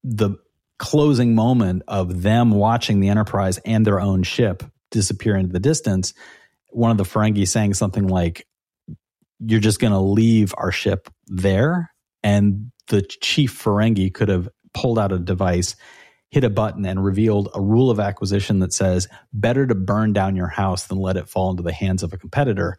[0.03, 0.37] the
[0.79, 6.13] closing moment of them watching the Enterprise and their own ship disappear into the distance,
[6.71, 8.47] one of the Ferengi saying something like,
[9.39, 11.91] You're just going to leave our ship there?
[12.23, 15.75] And the chief Ferengi could have pulled out a device
[16.31, 20.35] hit a button and revealed a rule of acquisition that says better to burn down
[20.35, 22.77] your house than let it fall into the hands of a competitor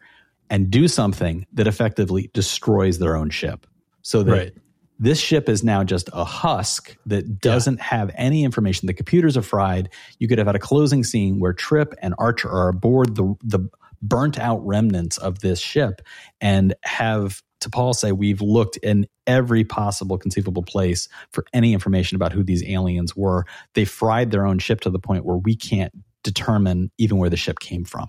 [0.49, 3.67] and do something that effectively destroys their own ship.
[4.01, 4.53] So that right.
[5.01, 7.83] This ship is now just a husk that doesn't yeah.
[7.83, 8.85] have any information.
[8.85, 9.89] The computers are fried.
[10.19, 13.67] You could have had a closing scene where Trip and Archer are aboard the the
[14.03, 16.01] burnt out remnants of this ship
[16.39, 22.31] and have T'Pol say we've looked in every possible conceivable place for any information about
[22.31, 23.45] who these aliens were.
[23.73, 25.93] They fried their own ship to the point where we can't
[26.23, 28.07] determine even where the ship came from.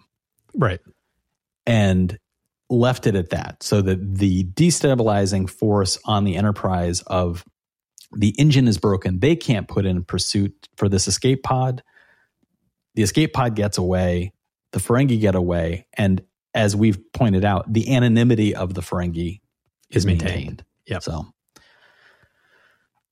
[0.54, 0.80] Right.
[1.66, 2.18] And
[2.72, 7.44] left it at that so that the destabilizing force on the Enterprise of
[8.12, 9.20] the engine is broken.
[9.20, 11.82] They can't put in pursuit for this escape pod.
[12.94, 14.32] The escape pod gets away.
[14.72, 15.86] The Ferengi get away.
[15.94, 16.22] And
[16.54, 19.40] as we've pointed out, the anonymity of the Ferengi
[19.90, 20.64] is maintained.
[20.86, 20.98] Yeah.
[21.00, 21.26] So,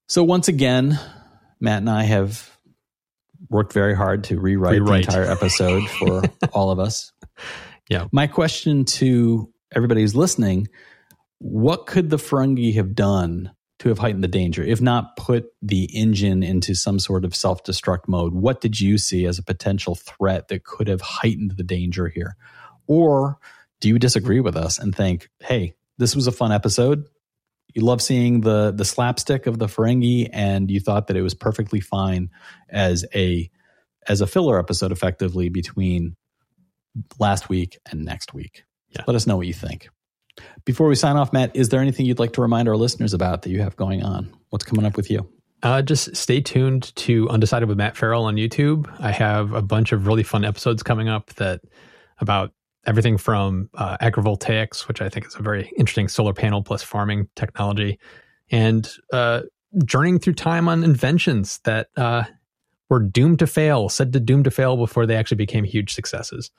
[0.09, 0.99] so once again,
[1.61, 2.51] Matt and I have
[3.49, 5.07] worked very hard to rewrite, rewrite.
[5.07, 7.13] the entire episode for all of us.
[7.91, 8.07] Yeah.
[8.13, 10.69] My question to everybody who's listening:
[11.39, 15.85] What could the Ferengi have done to have heightened the danger, if not put the
[15.95, 18.33] engine into some sort of self destruct mode?
[18.33, 22.37] What did you see as a potential threat that could have heightened the danger here?
[22.87, 23.39] Or
[23.81, 27.05] do you disagree with us and think, hey, this was a fun episode.
[27.75, 31.35] You love seeing the the slapstick of the Ferengi, and you thought that it was
[31.35, 32.31] perfectly fine
[32.69, 33.51] as a
[34.09, 36.17] as a filler episode, effectively between
[37.19, 38.65] last week and next week.
[38.91, 39.03] Yeah.
[39.07, 39.89] Let us know what you think.
[40.65, 43.43] Before we sign off, Matt, is there anything you'd like to remind our listeners about
[43.43, 44.33] that you have going on?
[44.51, 45.29] What's coming up with you?
[45.63, 48.91] Uh, just stay tuned to Undecided with Matt Ferrell on YouTube.
[48.99, 51.61] I have a bunch of really fun episodes coming up that
[52.19, 52.53] about
[52.87, 57.29] everything from uh, agrivoltaics, which I think is a very interesting solar panel plus farming
[57.37, 57.99] technology,
[58.51, 59.43] and uh,
[59.85, 62.25] journeying through time on inventions that uh,
[62.89, 66.51] were doomed to fail, said to doomed to fail before they actually became huge successes.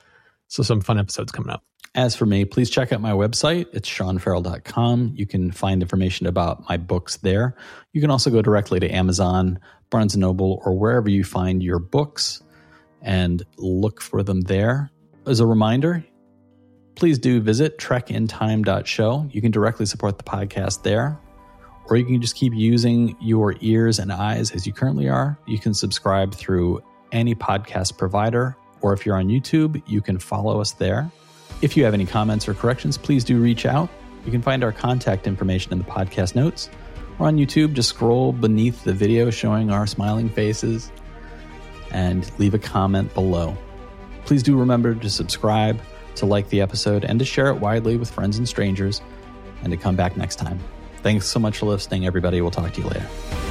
[0.51, 1.63] So, some fun episodes coming up.
[1.95, 3.67] As for me, please check out my website.
[3.71, 5.13] It's seanferrell.com.
[5.15, 7.55] You can find information about my books there.
[7.93, 11.79] You can also go directly to Amazon, Barnes & Noble, or wherever you find your
[11.79, 12.43] books
[13.01, 14.91] and look for them there.
[15.25, 16.03] As a reminder,
[16.95, 19.29] please do visit trekintime.show.
[19.31, 21.17] You can directly support the podcast there,
[21.85, 25.39] or you can just keep using your ears and eyes as you currently are.
[25.47, 26.81] You can subscribe through
[27.13, 31.11] any podcast provider, or if you're on YouTube, you can follow us there.
[31.61, 33.89] If you have any comments or corrections, please do reach out.
[34.25, 36.69] You can find our contact information in the podcast notes
[37.19, 37.73] or on YouTube.
[37.73, 40.91] Just scroll beneath the video showing our smiling faces
[41.91, 43.55] and leave a comment below.
[44.25, 45.79] Please do remember to subscribe,
[46.15, 49.01] to like the episode, and to share it widely with friends and strangers,
[49.63, 50.59] and to come back next time.
[51.03, 52.41] Thanks so much for listening, everybody.
[52.41, 53.50] We'll talk to you later.